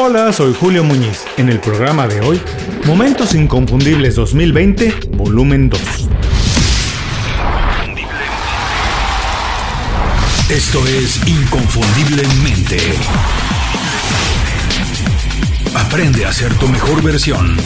[0.00, 1.24] Hola, soy Julio Muñiz.
[1.38, 2.40] En el programa de hoy,
[2.86, 5.80] Momentos Inconfundibles 2020, volumen 2.
[10.50, 12.78] Esto es Inconfundiblemente.
[15.74, 17.56] Aprende a ser tu mejor versión.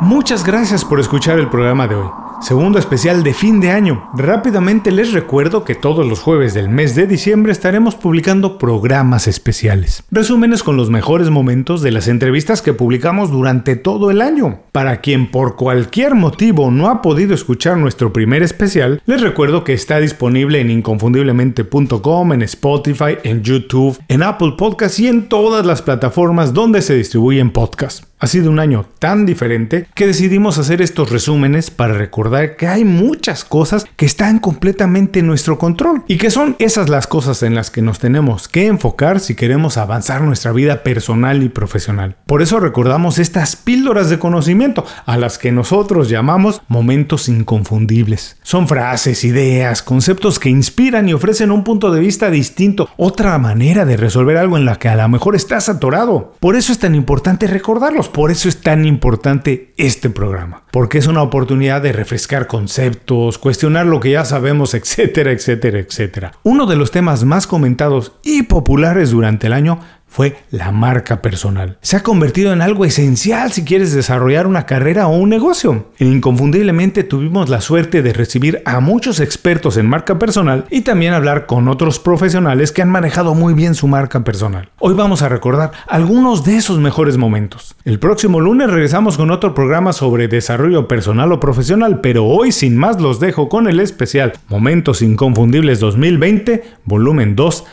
[0.00, 4.08] Muchas gracias por escuchar el programa de hoy segundo especial de fin de año.
[4.14, 10.04] Rápidamente les recuerdo que todos los jueves del mes de diciembre estaremos publicando programas especiales,
[10.10, 14.60] resúmenes con los mejores momentos de las entrevistas que publicamos durante todo el año.
[14.72, 19.72] Para quien por cualquier motivo no ha podido escuchar nuestro primer especial, les recuerdo que
[19.72, 25.82] está disponible en inconfundiblemente.com, en Spotify, en YouTube, en Apple Podcasts y en todas las
[25.82, 28.06] plataformas donde se distribuyen podcasts.
[28.18, 32.25] Ha sido un año tan diferente que decidimos hacer estos resúmenes para recordar
[32.56, 37.06] que hay muchas cosas que están completamente en nuestro control y que son esas las
[37.06, 41.48] cosas en las que nos tenemos que enfocar si queremos avanzar nuestra vida personal y
[41.48, 42.16] profesional.
[42.26, 48.38] Por eso recordamos estas píldoras de conocimiento a las que nosotros llamamos momentos inconfundibles.
[48.42, 53.84] Son frases, ideas, conceptos que inspiran y ofrecen un punto de vista distinto, otra manera
[53.84, 56.34] de resolver algo en la que a lo mejor estás atorado.
[56.40, 61.06] Por eso es tan importante recordarlos por eso es tan importante este programa, porque es
[61.06, 66.32] una oportunidad de refrescar conceptos, cuestionar lo que ya sabemos, etcétera, etcétera, etcétera.
[66.44, 71.78] Uno de los temas más comentados y populares durante el año fue la marca personal.
[71.82, 75.90] Se ha convertido en algo esencial si quieres desarrollar una carrera o un negocio.
[75.98, 81.46] Inconfundiblemente tuvimos la suerte de recibir a muchos expertos en marca personal y también hablar
[81.46, 84.70] con otros profesionales que han manejado muy bien su marca personal.
[84.78, 87.74] Hoy vamos a recordar algunos de esos mejores momentos.
[87.84, 92.76] El próximo lunes regresamos con otro programa sobre desarrollo personal o profesional, pero hoy sin
[92.76, 97.64] más los dejo con el especial Momentos Inconfundibles 2020, volumen 2,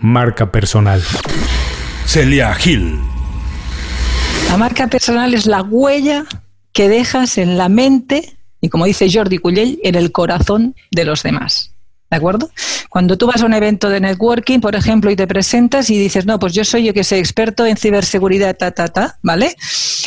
[0.00, 1.02] marca personal.
[2.12, 2.98] Celia Gil.
[4.48, 6.24] La marca personal es la huella
[6.72, 11.22] que dejas en la mente y, como dice Jordi Cullell, en el corazón de los
[11.22, 11.70] demás.
[12.10, 12.50] ¿De acuerdo?
[12.88, 16.26] Cuando tú vas a un evento de networking, por ejemplo, y te presentas y dices,
[16.26, 19.54] no, pues yo soy yo que soy experto en ciberseguridad, ta, ta, ta, ¿vale?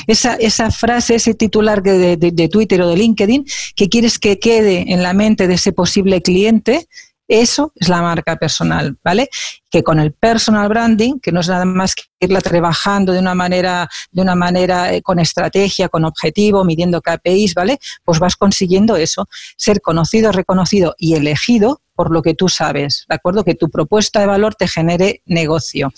[0.05, 3.45] Esa, esa frase, ese titular de, de Twitter o de LinkedIn
[3.77, 6.85] que quieres que quede en la mente de ese posible cliente,
[7.27, 9.29] eso es la marca personal, ¿vale?
[9.69, 13.35] Que con el personal branding, que no es nada más que irla trabajando de una
[13.35, 17.79] manera, de una manera eh, con estrategia, con objetivo, midiendo KPIs, ¿vale?
[18.03, 23.15] Pues vas consiguiendo eso, ser conocido, reconocido y elegido por lo que tú sabes, ¿de
[23.15, 23.43] acuerdo?
[23.43, 25.91] Que tu propuesta de valor te genere negocio.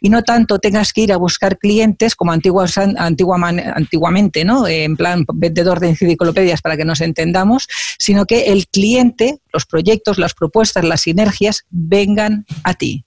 [0.00, 4.66] Y no tanto tengas que ir a buscar clientes como antiguas, antiguamente, ¿no?
[4.68, 10.18] En plan vendedor de enciclopedias para que nos entendamos, sino que el cliente, los proyectos,
[10.18, 13.04] las propuestas, las sinergias vengan a ti.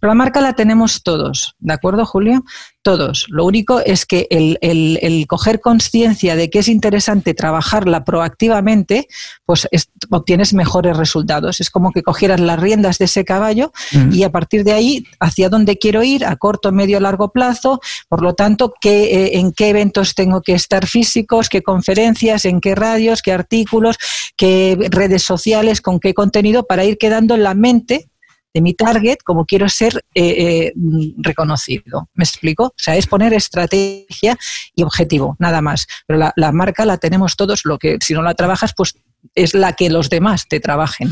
[0.00, 2.44] Pero la marca la tenemos todos, ¿de acuerdo, Julio?
[2.82, 3.26] Todos.
[3.28, 9.08] Lo único es que el, coger conciencia de que es interesante trabajarla proactivamente,
[9.44, 9.68] pues
[10.10, 11.60] obtienes mejores resultados.
[11.60, 14.12] Es como que cogieras las riendas de ese caballo mm.
[14.12, 18.22] y a partir de ahí, hacia dónde quiero ir, a corto, medio, largo plazo, por
[18.22, 23.22] lo tanto, eh, en qué eventos tengo que estar físicos, qué conferencias, en qué radios,
[23.22, 23.98] qué artículos,
[24.36, 28.08] qué redes sociales, con qué contenido, para ir quedando en la mente
[28.54, 30.72] de mi target como quiero ser eh, eh,
[31.18, 32.08] reconocido.
[32.14, 32.64] ¿Me explico?
[32.64, 34.38] O sea, es poner estrategia
[34.74, 35.86] y objetivo, nada más.
[36.06, 38.94] Pero la, la marca la tenemos todos, lo que si no la trabajas, pues
[39.34, 41.10] es la que los demás te trabajen.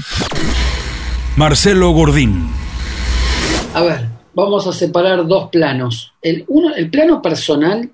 [1.37, 2.49] Marcelo Gordín.
[3.75, 6.15] A ver, vamos a separar dos planos.
[6.23, 7.91] El, uno, el plano personal,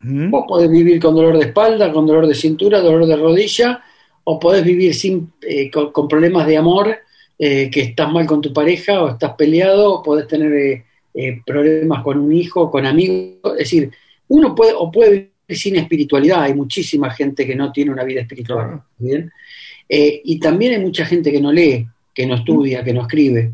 [0.00, 3.82] vos podés vivir con dolor de espalda, con dolor de cintura, dolor de rodilla,
[4.24, 6.98] o podés vivir sin, eh, con, problemas de amor
[7.36, 10.84] eh, que estás mal con tu pareja o estás peleado, o podés tener eh,
[11.14, 13.52] eh, problemas con un hijo, con amigos.
[13.52, 13.90] Es decir,
[14.28, 16.42] uno puede o puede vivir sin espiritualidad.
[16.42, 18.82] Hay muchísima gente que no tiene una vida espiritual.
[18.98, 19.30] ¿bien?
[19.86, 23.52] y también hay mucha gente que no lee, que no estudia, que no escribe.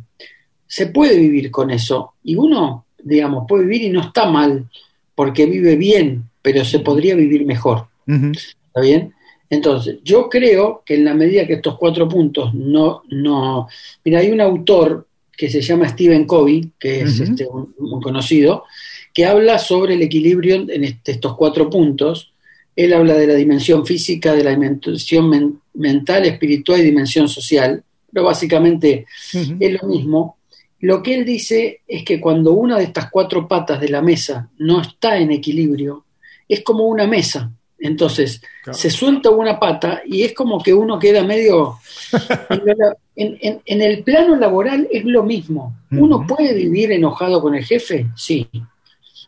[0.67, 2.15] Se puede vivir con eso.
[2.23, 4.69] Y uno, digamos, puede vivir y no está mal
[5.15, 7.88] porque vive bien, pero se podría vivir mejor.
[8.06, 9.12] ¿Está bien?
[9.50, 13.67] Entonces, yo creo que en la medida que estos cuatro puntos no, no,
[14.05, 17.49] mira, hay un autor que se llama Stephen Covey, que es este,
[17.79, 18.64] muy conocido,
[19.12, 22.32] que habla sobre el equilibrio en este, estos cuatro puntos.
[22.76, 27.82] Él habla de la dimensión física, de la dimensión mental, espiritual y dimensión social,
[28.12, 30.37] pero básicamente es lo mismo.
[30.79, 34.49] Lo que él dice es que cuando una de estas cuatro patas de la mesa
[34.58, 36.05] no está en equilibrio,
[36.49, 37.50] es como una mesa
[37.81, 38.43] Entonces,
[38.73, 41.79] se suelta una pata y es como que uno queda medio...
[43.17, 45.75] en, el plano laboral es lo mismo.
[45.91, 48.06] ¿Uno puede vivir enojado con el jefe?
[48.15, 48.49] Sí.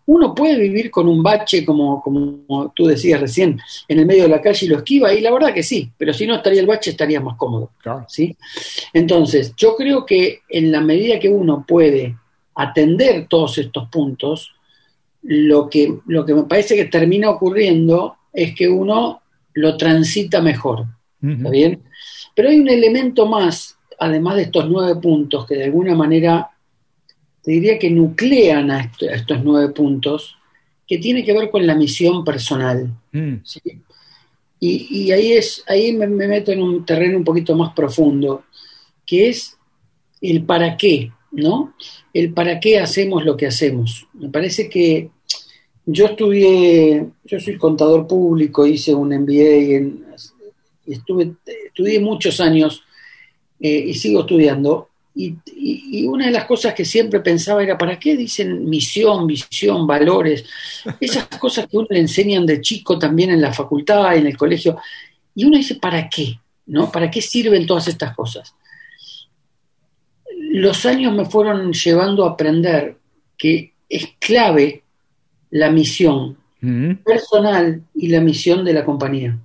[0.04, 3.58] Uno puede vivir con un bache, como, como tú decías recién,
[3.88, 6.12] en el medio de la calle y lo esquiva, y la verdad que sí, pero
[6.12, 7.70] si no estaría el bache estaría más cómodo.
[8.08, 8.37] ¿sí?
[8.93, 12.16] Entonces, yo creo que en la medida que uno puede
[12.55, 14.52] atender todos estos puntos,
[15.22, 19.23] lo que, lo que me parece que termina ocurriendo es que uno
[19.55, 20.87] lo transita mejor.
[21.23, 21.82] ¿Está bien?
[22.34, 26.50] Pero hay un elemento más, además de estos nueve puntos, que de alguna manera
[27.43, 30.37] te diría que nuclean a, estos nueve puntos,
[30.87, 32.90] que tiene que ver con la misión personal.
[33.12, 33.34] Mm.
[34.64, 38.44] Y, ahí, es, ahí me, meto en un terreno un poquito más profundo,
[39.05, 39.58] que es
[40.20, 41.75] el para qué, ¿no?
[42.14, 44.06] El para qué hacemos lo que hacemos.
[44.12, 45.11] Me parece que
[45.84, 50.06] yo estudié, yo soy contador público, hice un MBA en,
[50.87, 51.32] y estuve,
[51.67, 52.82] estudié muchos años
[53.61, 54.88] eh, y sigo estudiando.
[55.14, 55.37] Y,
[56.06, 60.44] una de las cosas que siempre pensaba era, ¿para qué dicen misión, visión, valores?
[61.00, 64.79] Esas cosas que uno le enseñan de chico también en la facultad, en el colegio.
[65.34, 66.38] Y uno dice, ¿para qué?
[66.67, 66.90] ¿No?
[66.90, 68.55] ¿Para qué sirven todas estas cosas?
[70.50, 72.96] Los años me fueron llevando a aprender
[73.37, 74.81] que es clave
[75.52, 76.38] la misión
[77.04, 79.38] personal y la misión de la compañía.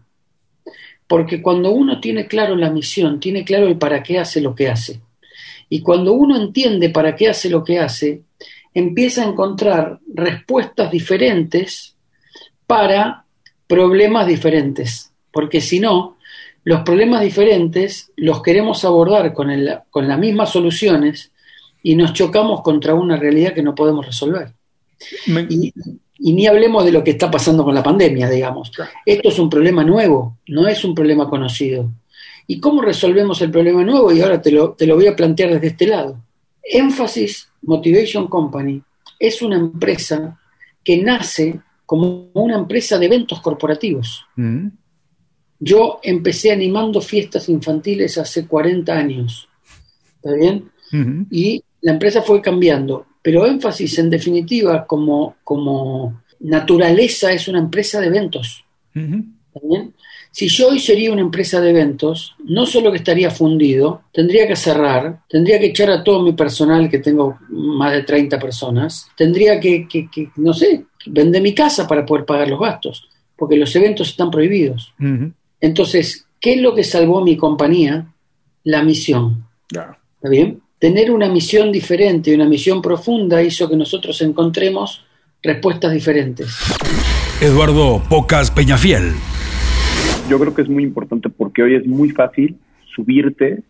[1.05, 4.69] Porque cuando uno tiene claro la misión, tiene claro el para qué hace lo que
[4.69, 5.01] hace.
[5.69, 8.21] Y cuando uno entiende para qué hace lo que hace,
[8.73, 11.95] empieza a encontrar respuestas diferentes
[12.65, 13.25] para
[13.67, 15.11] problemas diferentes.
[15.31, 16.17] Porque si no,
[16.63, 19.49] los problemas diferentes los queremos abordar con,
[19.89, 21.31] con las mismas soluciones
[21.83, 24.53] y nos chocamos contra una realidad que no podemos resolver.
[25.27, 25.73] Y,
[26.19, 28.71] y ni hablemos de lo que está pasando con la pandemia, digamos.
[29.05, 31.91] Esto es un problema nuevo, no es un problema conocido.
[32.47, 34.11] ¿Y cómo resolvemos el problema nuevo?
[34.11, 36.23] Y ahora te lo, te lo voy a plantear desde este lado.
[36.63, 38.81] Énfasis Motivation Company
[39.19, 40.39] es una empresa
[40.83, 44.25] que nace como una empresa de eventos corporativos.
[44.35, 44.67] Mm.
[45.59, 49.49] Yo empecé animando fiestas infantiles hace 40 años.
[50.15, 50.71] ¿Está bien?
[51.31, 57.99] Y la empresa fue cambiando pero énfasis en definitiva como, como naturaleza es una empresa
[57.99, 58.63] de eventos.
[60.31, 64.55] Si yo hoy sería una empresa de eventos, no solo que estaría fundido, tendría que
[64.55, 69.59] cerrar, tendría que echar a todo mi personal, que tengo más de 30 personas, tendría
[69.59, 74.07] que, que, no sé, vender mi casa para poder pagar los gastos, porque los eventos
[74.07, 74.93] están prohibidos.
[75.59, 78.07] Entonces, ¿qué es lo que salvó mi compañía?
[78.63, 79.49] La misión.
[80.15, 80.61] ¿Está bien?
[80.79, 85.05] Tener una misión diferente, una misión profunda, hizo que nosotros encontremos
[85.41, 86.55] respuestas diferentes.
[87.41, 89.13] Eduardo Pocas Peñafiel.
[90.29, 92.57] Yo creo que es muy importante porque hoy es muy fácil
[92.95, 93.63] subirte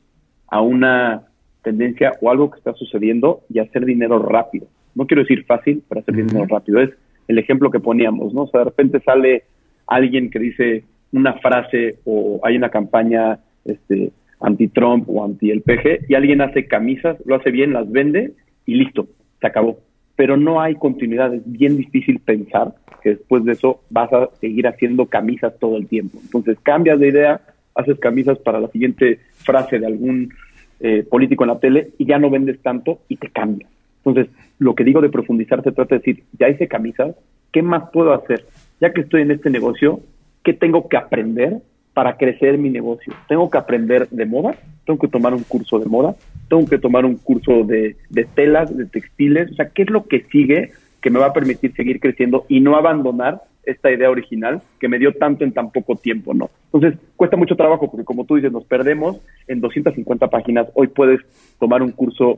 [0.48, 1.24] a una
[1.64, 4.68] tendencia o algo que está sucediendo y hacer dinero rápido.
[4.96, 6.82] No quiero decir fácil, pero hacer dinero rápido.
[6.82, 6.90] Es
[7.28, 8.44] el ejemplo que poníamos, ¿no?
[8.44, 9.44] O sea, de repente sale
[9.86, 16.06] alguien que dice una frase o hay una campaña este, anti-Trump o anti el PG,
[16.10, 18.34] y alguien hace camisas, lo hace bien, las vende
[18.66, 19.08] y listo,
[19.40, 19.80] se acabó.
[20.16, 24.68] Pero no hay continuidad, es bien difícil pensar que después de eso vas a seguir
[24.68, 26.20] haciendo camisas todo el tiempo.
[26.24, 27.42] Entonces cambias de idea,
[27.76, 30.34] haces camisas para la siguiente frase de algún
[30.80, 33.70] eh, político en la tele y ya no vendes tanto y te cambias.
[34.06, 37.16] Entonces, lo que digo de profundizar se trata de decir, ya hice camisas,
[37.52, 38.46] ¿qué más puedo hacer?
[38.80, 40.02] Ya que estoy en este negocio,
[40.44, 41.58] ¿qué tengo que aprender
[41.98, 43.12] para crecer mi negocio.
[43.28, 46.16] Tengo que aprender de moda, tengo que tomar un curso de moda,
[46.48, 47.96] tengo que tomar un curso de,
[48.36, 51.74] telas, de textiles, o sea, ¿qué es lo que sigue que me va a permitir
[51.74, 55.96] seguir creciendo y no abandonar esta idea original que me dio tanto en tan poco
[55.96, 56.52] tiempo, ¿no?
[56.72, 60.68] Entonces, cuesta mucho trabajo porque como tú dices, nos perdemos en 250 páginas.
[60.76, 61.22] Hoy puedes
[61.60, 62.38] tomar un curso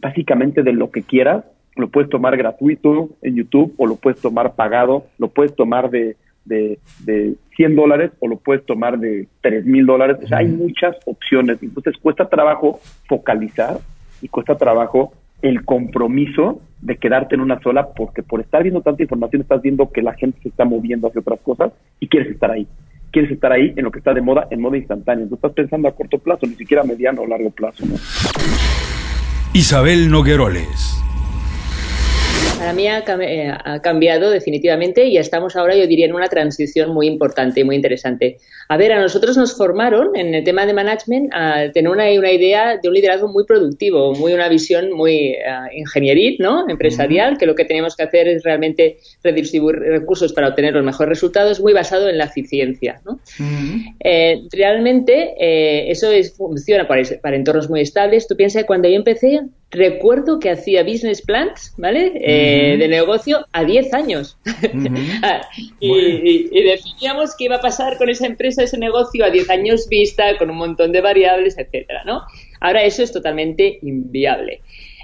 [0.00, 1.46] básicamente de lo que quieras,
[1.76, 6.16] lo puedes tomar gratuito en YouTube o lo puedes tomar pagado, lo puedes tomar de
[6.48, 10.16] de, de 100 dólares o lo puedes tomar de 3 mil dólares.
[10.22, 11.58] O sea, hay muchas opciones.
[11.62, 13.78] Entonces cuesta trabajo focalizar
[14.22, 15.12] y cuesta trabajo
[15.42, 19.90] el compromiso de quedarte en una sola porque por estar viendo tanta información estás viendo
[19.90, 22.66] que la gente se está moviendo hacia otras cosas y quieres estar ahí.
[23.10, 25.26] Quieres estar ahí en lo que está de moda, en moda instantánea.
[25.28, 27.84] Tú estás pensando a corto plazo, ni siquiera a mediano o largo plazo.
[29.54, 30.97] Isabel Nogueroles.
[32.58, 37.06] Para mí eh, ha, cambiado definitivamente y estamos ahora, yo diría, en una transición muy
[37.06, 38.38] importante y muy interesante.
[38.68, 42.32] A ver, a nosotros nos formaron en el tema de management a tener una, una
[42.32, 46.68] idea de un liderazgo muy productivo, muy una visión muy uh, ingenieril, ¿no?
[46.68, 51.10] Empresarial, que lo que tenemos que hacer es realmente redistribuir recursos para obtener los mejores
[51.10, 53.20] resultados, muy basado en la eficiencia, ¿no?
[54.00, 58.26] Eh, realmente eh, eso es, funciona para, para entornos muy estables.
[58.26, 62.12] Tú piensas que cuando yo empecé recuerdo que hacía business plans, ¿vale?
[62.14, 64.38] Eh, de negocio a 10 años.
[65.22, 65.40] Ah,
[65.80, 70.36] y, definíamos qué iba a pasar con esa empresa, ese negocio a 10 años vista,
[70.38, 72.22] con un montón de variables, etcétera, ¿no?
[72.60, 74.60] Ahora eso es totalmente inviable.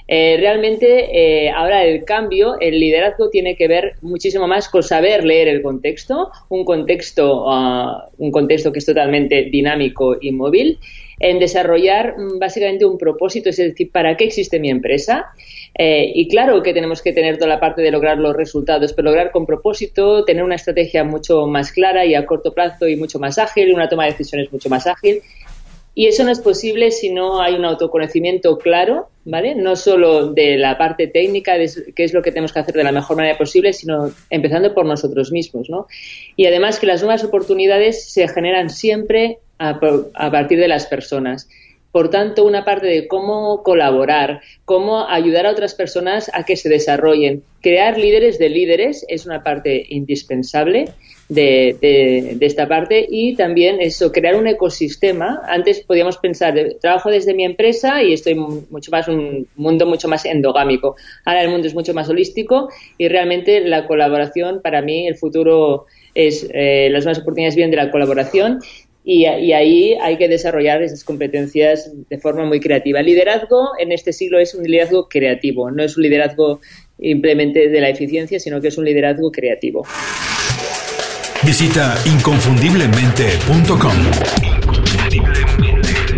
[0.07, 5.25] Eh, realmente eh, ahora el cambio, el liderazgo tiene que ver muchísimo más con saber
[5.25, 10.79] leer el contexto, un contexto, ah, un contexto que es totalmente dinámico y móvil
[11.21, 15.27] en desarrollar mm, básicamente un propósito, es decir, ¿para qué existe mi empresa?
[15.77, 19.07] Eh, y claro que tenemos que tener toda la parte de lograr los resultados, pero
[19.07, 23.19] lograr con propósito, tener una estrategia mucho más clara y a corto plazo y mucho
[23.19, 25.23] más ágil, una toma de decisiones mucho más ágil.
[25.97, 29.55] Y eso no es posible si no hay un autoconocimiento claro, ¿vale?
[29.55, 32.83] No solo de la parte técnica, de qué es lo que tenemos que hacer de
[32.83, 35.87] la mejor manera posible, sino empezando por nosotros mismos, ¿no?
[36.35, 39.39] Y además que las nuevas oportunidades se generan siempre
[39.71, 41.49] a, partir de las personas.
[41.93, 46.69] Por tanto, una parte de cómo colaborar, cómo ayudar a otras personas a que se
[46.69, 47.45] desarrollen.
[47.63, 50.87] Crear líderes de líderes es una parte indispensable
[51.29, 55.41] de, esta parte y también eso, crear un ecosistema.
[55.47, 60.25] Antes podíamos pensar, trabajo desde mi empresa y estoy mucho más, un mundo mucho más
[60.25, 60.97] endogámico.
[61.25, 65.87] Ahora el mundo es mucho más holístico y realmente la colaboración, para mí, el futuro
[66.15, 68.61] es, eh, las nuevas oportunidades vienen de la colaboración
[69.07, 73.01] y, ahí hay que desarrollar esas competencias de forma muy creativa.
[73.01, 76.61] El liderazgo en este siglo es un liderazgo creativo, no es un liderazgo
[76.99, 79.87] simplemente de la eficiencia, sino que es un liderazgo creativo.
[81.45, 83.93] Visita inconfundiblemente.com.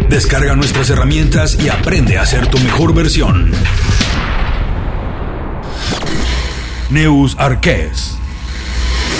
[0.09, 3.51] Descarga nuestras herramientas y aprende a ser tu mejor versión.
[6.89, 8.16] Neus Arqués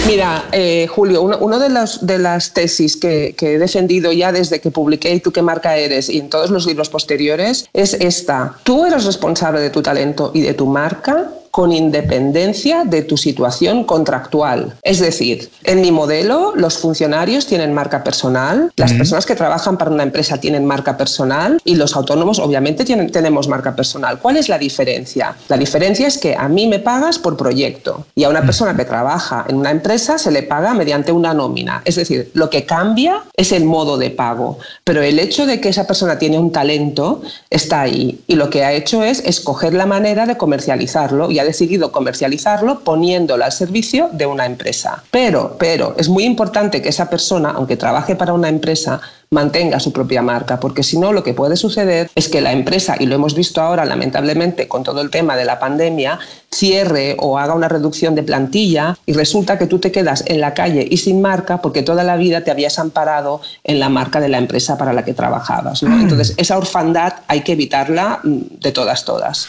[0.07, 4.61] Mira, eh, Julio, una de, las, de las tesis que, que, he defendido ya desde
[4.61, 8.55] que publiqué Tú qué marca eres y en todos los libros posteriores es esta.
[8.63, 13.85] Tú eres responsable de tu talento y de tu marca con independencia de tu situación
[13.85, 14.75] contractual.
[14.83, 19.91] Es decir, en mi modelo los funcionarios tienen marca personal, las personas que trabajan para
[19.91, 24.19] una empresa tienen marca personal y los autónomos obviamente tienen, tenemos marca personal.
[24.19, 25.37] ¿Cuál es la diferencia?
[25.49, 28.85] La diferencia es que a mí me pagas por proyecto y a una persona que
[28.85, 31.83] trabaja en una empresa se le paga mediante una nómina.
[31.85, 35.69] Es decir, lo que cambia es el modo de pago, pero el hecho de que
[35.69, 39.87] esa persona tiene un talento está ahí y lo que ha hecho es escoger la
[39.87, 45.03] manera de comercializarlo y decidido comercializarlo poniéndolo al servicio de una empresa.
[45.11, 49.01] Pero, pero, es muy importante que esa persona, aunque trabaje para una empresa,
[49.31, 52.97] mantenga su propia marca, porque si no lo que puede suceder es que la empresa,
[52.99, 56.19] y lo hemos visto ahora lamentablemente con todo el tema de la pandemia,
[56.53, 60.55] cierre o haga una reducción de plantilla y resulta que tú te quedas en la
[60.55, 64.29] calle y sin marca porque toda la vida te habías amparado en la marca de
[64.29, 65.83] la empresa para la que trabajabas.
[65.83, 66.03] Mm.
[66.03, 69.49] Entonces, esa orfandad hay que evitarla mm, de todas, todas.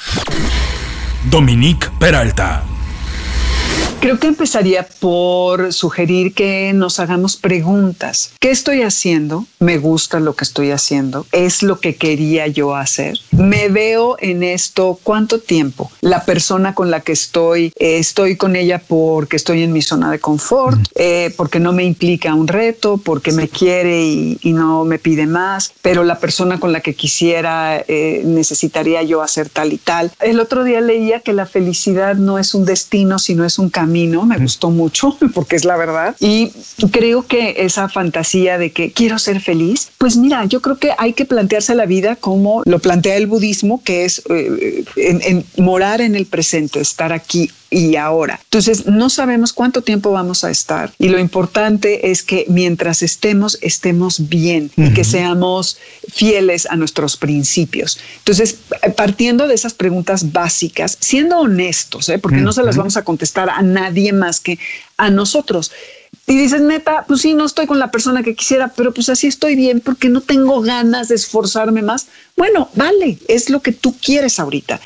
[1.29, 2.76] Dominique Peralta.
[3.99, 8.31] Creo que empezaría por sugerir que nos hagamos preguntas.
[8.39, 9.45] ¿Qué estoy haciendo?
[9.59, 11.25] ¿Me gusta lo que estoy haciendo?
[11.31, 13.17] ¿Es lo que quería yo hacer?
[13.31, 15.91] ¿Me veo en esto cuánto tiempo?
[16.01, 20.11] La persona con la que estoy, eh, estoy con ella porque estoy en mi zona
[20.11, 24.99] de confort, eh, porque no me implica un reto, porque me quiere y, no me
[24.99, 29.77] pide más, pero la persona con la que quisiera eh, necesitaría yo hacer tal y
[29.77, 30.11] tal.
[30.19, 34.25] El otro día leía que la felicidad no es un destino, sino es un camino
[34.25, 36.15] me gustó mucho porque es la verdad.
[36.19, 36.51] Y
[36.91, 41.13] creo que esa fantasía de que quiero ser feliz, pues mira, yo creo que hay
[41.13, 46.15] que plantearse la vida como lo plantea el budismo, que es eh, en, morar en
[46.15, 48.39] el presente, estar aquí y ahora.
[48.43, 53.57] Entonces, no sabemos cuánto tiempo vamos a estar y lo importante es que mientras estemos,
[53.61, 55.77] estemos bien y que seamos
[56.11, 57.99] fieles a nuestros principios.
[58.19, 58.57] Entonces,
[58.95, 62.19] partiendo de esas preguntas básicas, siendo honestos, ¿eh?
[62.19, 64.59] porque no se las vamos a contestar a nadie más que
[64.97, 65.71] a nosotros.
[66.29, 69.27] Y dices, neta, pues sí, no estoy con la persona que quisiera, pero pues así
[69.27, 72.07] estoy bien porque no tengo ganas de esforzarme más.
[72.35, 74.81] Bueno, vale, es lo que tú quieres ahorita.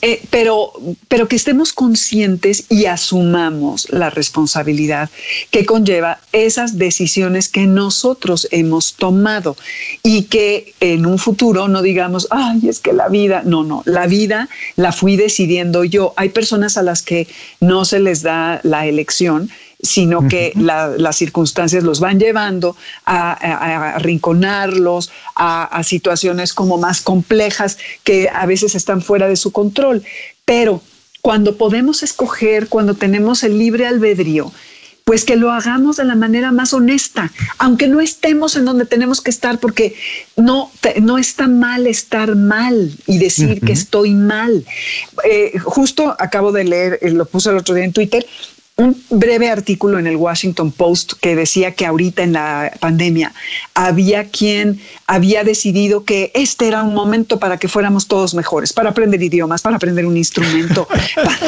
[0.00, 0.72] Eh, pero,
[1.08, 5.10] pero que estemos conscientes y asumamos la responsabilidad
[5.50, 9.58] que conlleva esas decisiones que nosotros hemos tomado
[10.02, 14.06] y que en un futuro no digamos, ay, es que la vida, no, no, la
[14.06, 16.14] vida la fui decidiendo yo.
[16.16, 17.28] Hay personas a las que
[17.60, 19.50] no se les da la elección
[19.84, 28.28] sino que las circunstancias los van llevando a, arrinconarlos, a, situaciones como más complejas que
[28.32, 30.02] a veces están fuera de su control.
[30.44, 30.80] Pero
[31.20, 34.50] cuando podemos escoger, cuando tenemos el libre albedrío,
[35.04, 39.20] pues que lo hagamos de la manera más honesta, aunque no estemos en donde tenemos
[39.20, 39.94] que estar, porque
[40.34, 40.70] no,
[41.02, 44.64] no está mal estar mal y decir que estoy mal.
[45.30, 48.24] Eh, justo acabo de leer, eh, lo puse el otro día en Twitter,
[48.76, 53.32] un breve artículo en el Washington Post que decía que ahorita en la pandemia
[53.72, 58.90] había quien había decidido que este era un momento para que fuéramos todos mejores, para
[58.90, 61.38] aprender idiomas, para aprender un instrumento, para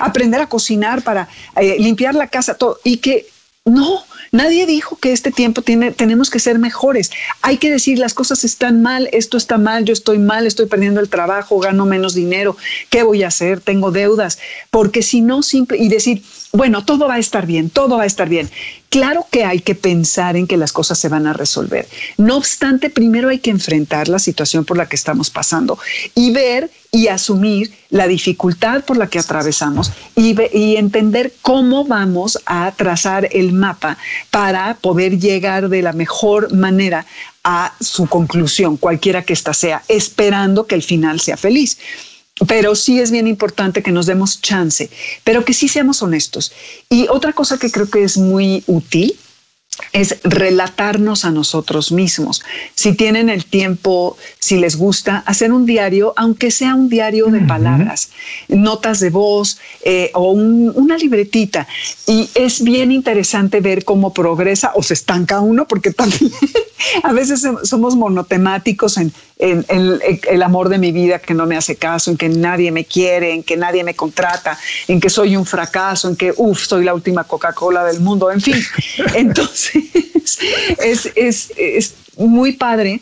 [0.00, 3.26] aprender a cocinar, para eh, limpiar la casa, todo, y que
[3.66, 7.10] no, nadie dijo que este tiempo tiene, tenemos que ser mejores.
[7.42, 11.00] Hay que decir las cosas están mal, esto está mal, yo estoy mal, estoy perdiendo
[11.00, 12.56] el trabajo, gano menos dinero,
[12.88, 13.60] ¿qué voy a hacer?
[13.60, 14.38] Tengo deudas.
[14.70, 16.22] Porque si no, simple, y decir,
[16.52, 18.50] bueno, todo va a estar bien, todo va a estar bien.
[18.88, 21.86] Claro que hay que pensar en que las cosas se van a resolver.
[22.16, 25.78] No obstante, primero hay que enfrentar la situación por la que estamos pasando
[26.16, 30.34] y ver y asumir la dificultad por la que atravesamos y,
[30.76, 33.96] entender cómo vamos a trazar el mapa
[34.30, 37.06] para poder llegar de la mejor manera
[37.44, 41.78] a su conclusión, cualquiera que ésta sea, esperando que el final sea feliz
[42.46, 44.90] pero sí es bien importante que nos demos chance,
[45.24, 46.52] pero que sí seamos honestos.
[46.88, 49.16] Y otra cosa que creo que es muy útil
[49.92, 52.42] es relatarnos a nosotros mismos.
[52.74, 57.40] Si tienen el tiempo, si les gusta, hacer un diario, aunque sea un diario de
[57.40, 58.10] palabras,
[58.48, 61.66] notas de voz eh, o una libretita.
[62.06, 66.30] Y es bien interesante ver cómo progresa o se estanca uno, porque también
[67.02, 72.10] a veces somos monotemáticos en, el amor de mi vida que no me hace caso,
[72.10, 76.08] en que nadie me quiere, en que nadie me contrata, en que soy un fracaso,
[76.08, 78.56] en que, uff, soy la última Coca-Cola del mundo, en fin.
[79.14, 79.59] Entonces,
[80.84, 83.00] es, es muy padre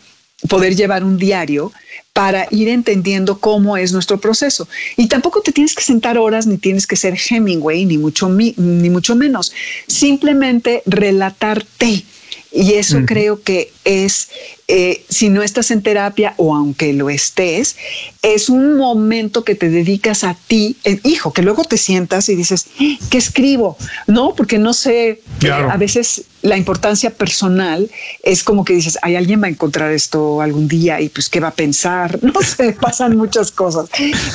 [0.49, 1.73] poder llevar un diario
[2.13, 4.69] para ir entendiendo cómo es nuestro proceso.
[4.97, 8.91] Y tampoco te tienes que sentar horas, ni tienes que ser Hemingway, ni mucho, ni
[8.91, 9.53] mucho menos.
[9.87, 12.05] Simplemente relatarte.
[12.51, 14.31] Y eso creo que es
[14.71, 17.77] eh, si no estás en terapia o aunque lo estés,
[18.21, 22.37] es un momento que te dedicas a ti, eh, hijo, que luego te sientas y
[22.37, 22.67] dices,
[23.09, 23.79] ¿qué escribo?
[24.07, 27.91] No, porque no sé, eh, a veces la importancia personal
[28.23, 31.41] es como que dices, hay alguien va a encontrar esto algún día y pues qué
[31.41, 33.89] va a pensar, no sé, pasan muchas cosas,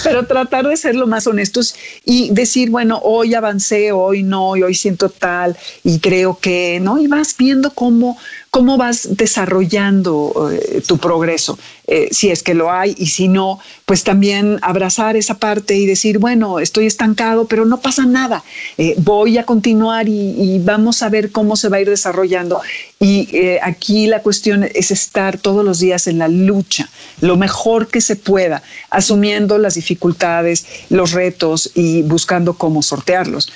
[0.03, 4.63] pero tratar de ser lo más honestos y decir, bueno, hoy avancé, hoy no, y
[4.63, 6.99] hoy siento tal y creo que, ¿no?
[6.99, 8.17] Y vas viendo cómo
[8.53, 13.59] cómo vas desarrollando eh, tu progreso, eh, si es que lo hay y si no,
[13.87, 18.43] pues también abrazar esa parte y decir, bueno, estoy estancado, pero no pasa nada,
[18.77, 22.61] eh, voy a continuar y, vamos a ver cómo se va a ir desarrollando.
[22.99, 26.89] Y aquí la cuestión es estar todos los días en la lucha,
[27.21, 28.61] lo mejor que se pueda,
[28.91, 33.51] asumiendo las dificultades, los retos y buscando cómo sortearlos.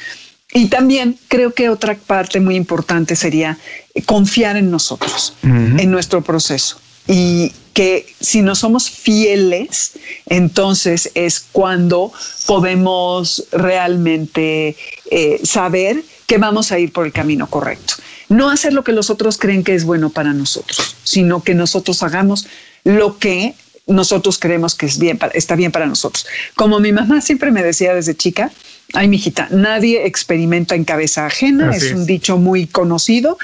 [0.53, 3.57] Y también creo que otra parte muy importante sería
[4.05, 6.79] confiar en nosotros, en nuestro proceso.
[7.07, 9.93] Y que si no somos fieles,
[10.25, 12.11] entonces es cuando
[12.47, 14.75] podemos realmente
[15.11, 17.93] eh, saber que vamos a ir por el camino correcto.
[18.29, 22.01] No hacer lo que los otros creen que es bueno para nosotros, sino que nosotros
[22.03, 22.47] hagamos
[22.83, 23.53] lo que
[23.85, 26.25] nosotros creemos que es bien, está bien para nosotros.
[26.55, 28.51] Como mi mamá siempre me decía desde chica,
[28.93, 33.37] Ay, mijita, nadie experimenta en cabeza ajena, es un dicho muy conocido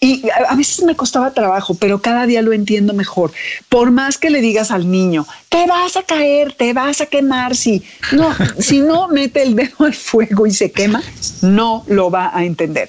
[0.00, 3.30] y a, veces me costaba trabajo, pero cada día lo entiendo mejor.
[3.68, 7.54] Por más que le digas al niño, te vas a caer, te vas a quemar,
[7.54, 11.02] si no, si no mete el dedo al fuego y se quema,
[11.42, 12.88] no lo va a entender.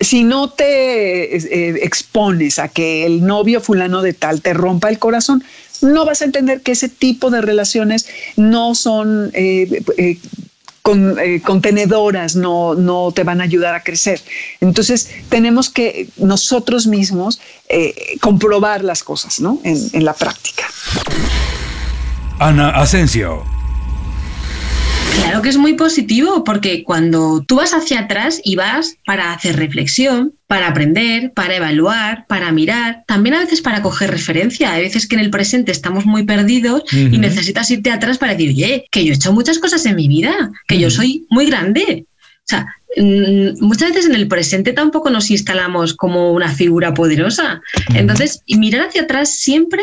[0.00, 4.98] Si no te eh, expones a que el novio fulano de tal te rompa el
[4.98, 5.42] corazón,
[5.80, 8.06] no vas a entender que ese tipo de relaciones
[8.36, 10.18] no son eh, eh,
[10.88, 14.22] con, eh, contenedoras no, no te van a ayudar a crecer.
[14.62, 19.60] Entonces, tenemos que nosotros mismos eh, comprobar las cosas ¿no?
[19.64, 20.64] en, en la práctica.
[22.38, 23.42] Ana Asensio.
[25.12, 29.34] Claro Claro que es muy positivo porque cuando tú vas hacia atrás y vas para
[29.34, 34.72] hacer reflexión, para aprender, para evaluar, para mirar, también a veces para coger referencia.
[34.72, 38.48] Hay veces que en el presente estamos muy perdidos y necesitas irte atrás para decir,
[38.48, 42.06] oye, que yo he hecho muchas cosas en mi vida, que yo soy muy grande.
[42.38, 47.60] O sea, mm, muchas veces en el presente tampoco nos instalamos como una figura poderosa.
[47.94, 49.82] Entonces, mirar hacia atrás siempre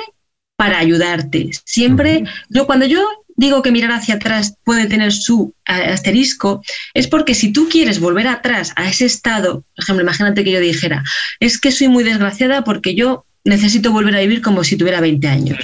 [0.56, 1.52] para ayudarte.
[1.64, 6.62] Siempre, yo cuando yo digo que mirar hacia atrás puede tener su asterisco,
[6.94, 10.60] es porque si tú quieres volver atrás a ese estado, por ejemplo, imagínate que yo
[10.60, 11.04] dijera,
[11.40, 15.28] es que soy muy desgraciada porque yo necesito volver a vivir como si tuviera 20
[15.28, 15.60] años.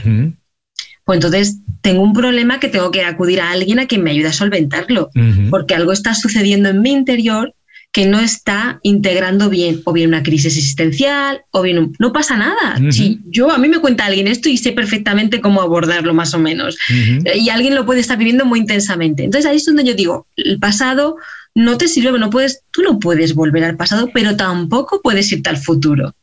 [1.04, 4.28] Pues entonces tengo un problema que tengo que acudir a alguien a quien me ayude
[4.28, 5.10] a solventarlo,
[5.50, 7.54] porque algo está sucediendo en mi interior
[7.92, 12.80] que no está integrando bien, o bien una crisis existencial, o bien no pasa nada.
[12.90, 16.40] Si yo a mí me cuenta alguien esto y sé perfectamente cómo abordarlo más o
[16.40, 19.26] menos, y alguien lo puede estar viviendo muy intensamente.
[19.26, 21.18] Entonces ahí es donde yo digo, el pasado
[21.54, 25.50] no te sirve, no puedes, tú no puedes volver al pasado, pero tampoco puedes irte
[25.50, 26.16] al futuro.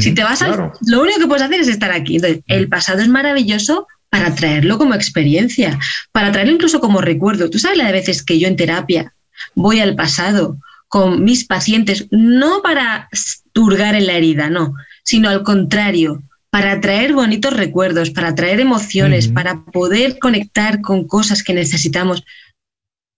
[0.00, 2.16] Si te vas al, lo único que puedes hacer es estar aquí.
[2.16, 5.78] Entonces, el pasado es maravilloso para traerlo como experiencia,
[6.10, 7.48] para traerlo incluso como recuerdo.
[7.48, 9.14] Tú sabes la de veces que yo en terapia
[9.54, 10.58] voy al pasado
[10.92, 13.08] con mis pacientes, no para
[13.54, 19.28] turgar en la herida, no, sino al contrario, para traer bonitos recuerdos, para traer emociones,
[19.28, 22.24] para poder conectar con cosas que necesitamos.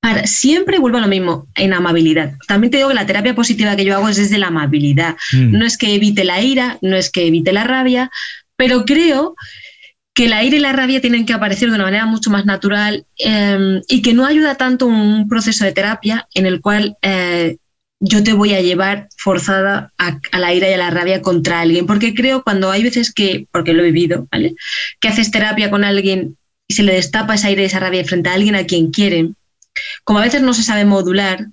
[0.01, 2.35] Para, siempre vuelvo a lo mismo, en amabilidad.
[2.47, 5.17] También te digo que la terapia positiva que yo hago es desde la amabilidad.
[5.33, 8.09] No es que evite la ira, no es que evite la rabia,
[8.57, 9.35] pero creo
[10.15, 13.05] que la ira y la rabia tienen que aparecer de una manera mucho más natural
[13.17, 17.57] em, y que no ayuda tanto un proceso de terapia en el cual eh,
[18.07, 21.87] yo te voy a llevar forzada a, la ira y a la rabia contra alguien,
[21.87, 24.55] porque creo cuando hay veces que, porque lo he vivido, ¿vale?
[25.01, 26.37] Que haces terapia con alguien
[26.69, 29.37] y se le destapa esa ira y esa rabia frente a alguien a quien quieren,
[30.05, 31.47] como a veces no se sabe modular,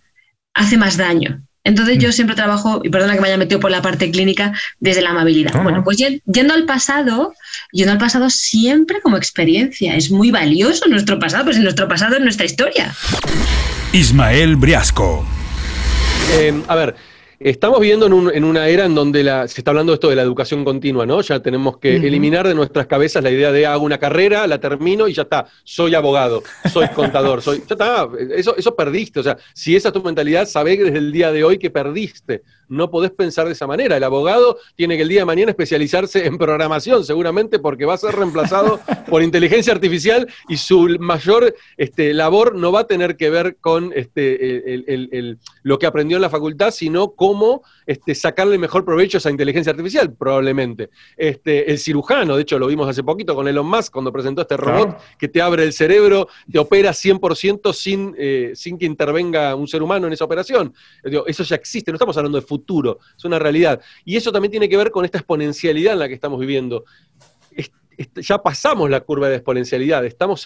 [0.53, 1.41] hace más daño.
[1.63, 2.13] Entonces yo mm.
[2.13, 5.61] siempre trabajo, y perdona que me haya metido por la parte clínica, desde la amabilidad.
[5.63, 7.33] Bueno, pues yendo al pasado,
[7.71, 9.95] yendo al pasado siempre como experiencia.
[9.95, 12.93] Es muy valioso nuestro pasado, pues nuestro pasado es nuestra historia.
[13.93, 15.25] Ismael Briasco.
[16.31, 16.95] Eh, a ver,
[17.43, 21.07] Estamos viviendo en, una era en donde se está hablando esto de la educación continua,
[21.07, 21.21] ¿no?
[21.21, 25.07] Ya tenemos que eliminar de nuestras cabezas la idea de hago una carrera, la termino
[25.07, 27.63] y ya está, soy abogado, soy contador, soy.
[27.67, 29.21] Ya está, eso, eso perdiste.
[29.21, 32.43] O sea, si esa es tu mentalidad, sabés desde el día de hoy que perdiste
[32.71, 33.97] no podés pensar de esa manera.
[33.97, 37.97] El abogado tiene que el día de mañana especializarse en programación, seguramente porque va a
[37.97, 38.79] ser reemplazado
[39.09, 43.91] por inteligencia artificial y su mayor este, labor no va a tener que ver con
[43.93, 44.87] este,
[45.63, 49.71] lo que aprendió en la facultad, sino cómo este, sacarle mejor provecho a esa inteligencia
[49.71, 50.89] artificial, probablemente.
[51.17, 54.55] Este, el cirujano, de hecho lo vimos hace poquito con Elon Musk cuando presentó este
[54.55, 59.67] robot que te abre el cerebro, te opera 100% sin, eh, sin que intervenga un
[59.67, 60.73] ser humano en esa operación.
[61.03, 62.60] Eso ya existe, no estamos hablando de futuro,
[63.17, 63.81] es una realidad.
[64.05, 66.85] Y eso también tiene que ver con esta exponencialidad en la que estamos viviendo.
[68.15, 70.43] ya pasamos la curva de exponencialidad, estamos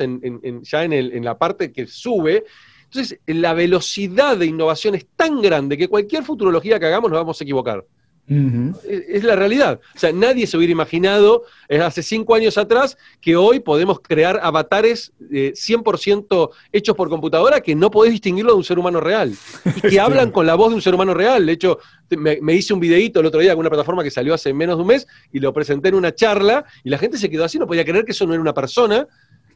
[0.63, 2.43] ya en la parte que sube
[2.85, 7.41] entonces, la velocidad de innovación es tan grande que cualquier futurología que hagamos nos vamos
[7.41, 7.83] a equivocar.
[8.27, 9.79] Es, la realidad.
[9.95, 14.39] O sea, nadie se hubiera imaginado eh, hace cinco años atrás que hoy podemos crear
[14.41, 19.33] avatares 100% eh, hechos por computadora que no podés distinguirlo de un ser humano real.
[19.75, 21.45] Y que hablan con la voz de un ser humano real.
[21.45, 24.53] De hecho, me, hice un videíto el otro día con una plataforma que salió hace
[24.53, 27.43] menos de un mes y lo presenté en una charla y la gente se quedó
[27.43, 29.07] así, no podía creer que eso no era una persona.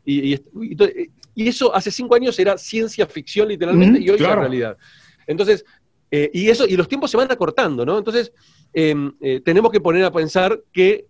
[0.05, 0.39] y,
[1.35, 4.77] y eso hace cinco años era ciencia ficción literalmente y hoy es la realidad.
[5.25, 5.63] Entonces,
[6.11, 7.97] eh, y, eso, y los tiempos se van acortando, ¿no?
[7.97, 8.33] Entonces,
[8.73, 11.07] em, eh, tenemos que poner a pensar que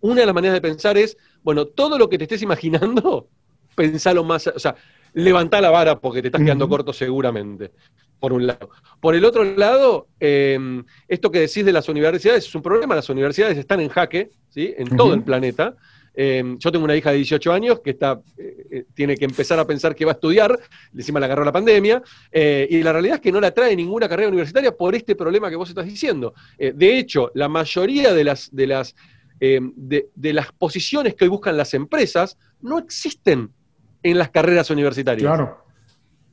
[0.00, 3.28] una de las maneras de pensar es, bueno, todo lo que te estés imaginando,
[3.74, 4.76] pensalo más, o sea,
[5.14, 7.72] levantá la vara porque te estás quedando corto seguramente,
[8.20, 8.70] por un lado.
[9.00, 13.08] Por el otro lado, em, esto que decís de las universidades es un problema, las
[13.08, 14.74] universidades están en jaque, ¿sí?
[14.76, 15.76] En todo el planeta.
[16.16, 19.58] Em, yo tengo una hija de 18 años que está, eh, eh, tiene que empezar
[19.58, 20.56] a pensar que va a estudiar,
[20.94, 24.08] encima le agarró la pandemia, eh, y la realidad es que no la trae ninguna
[24.08, 26.34] carrera universitaria por este problema que vos estás diciendo.
[26.56, 28.94] de hecho, la mayoría de las, de, las,
[29.40, 33.50] em, de, las posiciones que hoy buscan las empresas no existen
[34.02, 35.26] en las carreras universitarias.
[35.26, 35.63] Claro.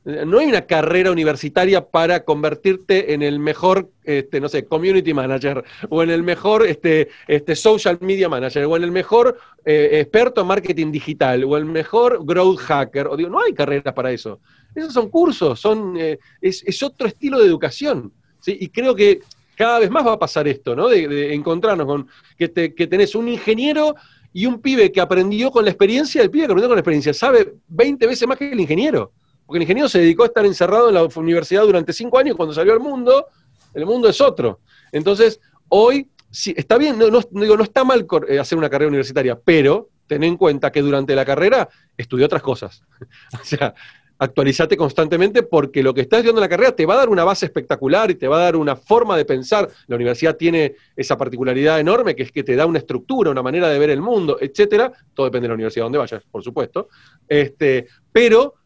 [0.04, 5.62] No hay una carrera universitaria para convertirte en el mejor, este, no sé, community manager,
[5.90, 10.40] o en el mejor este, este, social media manager, o en el mejor eh, experto
[10.40, 13.06] en marketing digital, o el mejor growth hacker.
[13.06, 14.40] O digo, no hay carreras para eso.
[14.74, 18.12] Esos son cursos, son, eh, es, otro estilo de educación.
[18.40, 18.56] ¿sí?
[18.60, 19.20] Y creo que
[19.54, 20.88] cada vez más va a pasar esto, ¿no?
[20.88, 23.94] De, encontrarnos con que, que tenés un ingeniero
[24.32, 27.14] y un pibe que aprendió con la experiencia, el pibe que aprendió con la experiencia
[27.14, 29.12] sabe 20 veces más que el ingeniero
[29.52, 32.54] Porque el ingeniero se dedicó a estar encerrado en la universidad durante cinco años, cuando
[32.54, 33.26] salió al mundo,
[33.74, 34.60] el mundo es otro.
[34.90, 39.38] Entonces, hoy, sí, está bien, no, digo, no está mal eh, hacer una carrera universitaria,
[39.38, 42.82] pero ten en cuenta que durante la carrera estudió otras cosas.
[43.34, 43.74] o sea,
[44.16, 47.24] actualizate constantemente porque lo que estás estudiando en la carrera te va a dar una
[47.24, 49.68] base espectacular y te va a dar una forma de pensar.
[49.86, 53.68] La universidad tiene esa particularidad enorme que es que te da una estructura, una manera
[53.68, 54.90] de ver el mundo, etcétera.
[55.12, 56.88] Todo depende de la universidad donde vayas, por supuesto.
[57.28, 58.54] Este, pero